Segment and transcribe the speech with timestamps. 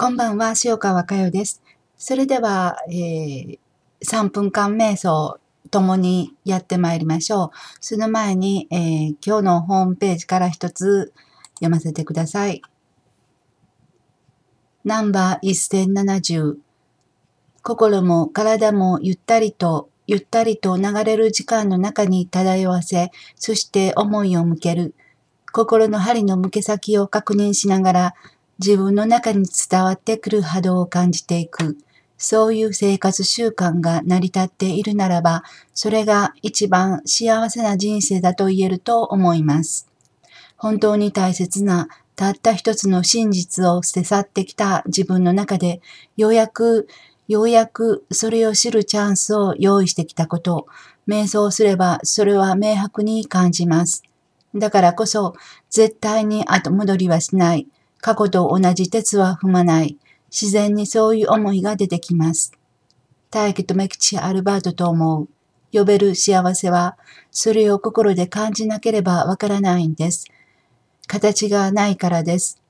[0.00, 1.60] こんばんは、塩川佳代です。
[1.96, 3.58] それでは、えー、
[4.00, 5.40] 3分間瞑想
[5.72, 7.50] ともにやってまいりましょう。
[7.80, 11.12] その前に、えー、今日のホームページから一つ
[11.54, 12.62] 読ませてください。
[14.84, 16.58] ナンバー1070
[17.64, 24.94] 心も体もゆったりとゆったりと流れる時間の中に漂わせ、そして思いを向ける。
[25.50, 28.14] 心の針の向け先を確認しながら、
[28.58, 31.78] 自分の中に伝わってくる波動を感じていく。
[32.16, 39.88] そういう生活習慣が成り立っているならば、それが一番幸せな人生だと言えると思います。
[40.56, 45.80] 本当に大切なたった一つの真実を捨て去ってきた自分の中で、
[46.16, 46.88] ようやく、
[47.28, 50.66] ようやくそれを知るチャンスを用意してきたこと、
[51.06, 54.02] 瞑想すればそれは明白に感じます。
[54.52, 55.34] だからこそ、
[55.70, 57.68] 絶対に後戻りはしない。
[58.00, 59.98] 過去と同じ鉄は踏まない。
[60.30, 62.52] 自然にそういう思いが出てきます。
[63.30, 65.28] 大気とめきちアルバートと思う。
[65.72, 66.96] 呼べる幸せは、
[67.30, 70.26] それを心で感じなければわからないんです。
[71.06, 72.60] 形がないからです。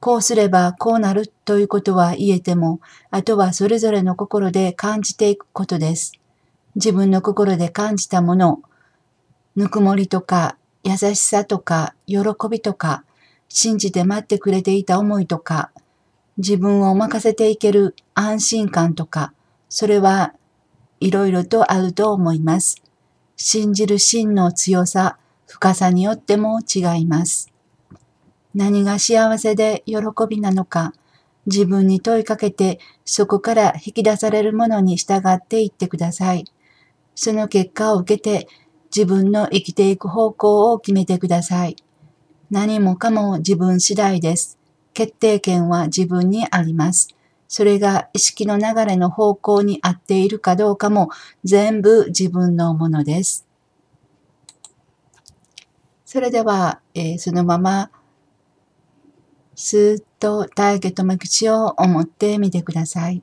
[0.00, 6.12] こうすればこうなるということは言えても、あとはそれぞれの心で感じていくことです。
[6.76, 8.62] 自分の心で感じたもの、
[9.56, 13.04] ぬくもりとか優しさとか喜びとか
[13.48, 15.70] 信じて待ってくれていた思いとか、
[16.36, 19.32] 自分を任せていける安心感とか、
[19.68, 20.34] それは
[21.00, 22.82] いろいろとあると思います。
[23.36, 27.52] 信じる真の強さ、深さによっても違います。
[28.54, 29.96] 何が幸せで喜
[30.28, 30.92] びなのか、
[31.46, 36.44] 自分に問いかけてそこから引き出されるものに従っていってください。
[37.14, 38.48] その結果を受けて
[38.94, 41.76] 自分の生きていく方向を決めてください。
[42.50, 44.58] 何もかも自分次第です。
[44.94, 47.14] 決定権は自分にあります。
[47.46, 51.10] それが意識の流れの方向に合っているかどうかも
[51.44, 53.46] 全部自分のものです。
[56.04, 57.90] それでは、えー、そのまま、
[59.54, 63.22] スーッと大気とめ口を思ってみてください。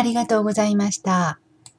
[0.00, 1.40] ありがとうございました。